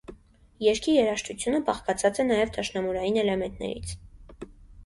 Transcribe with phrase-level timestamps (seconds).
[0.67, 3.95] Երգի երաժշտությունը բաղկացած է նաև դաշնամուրային էլեմենտներից։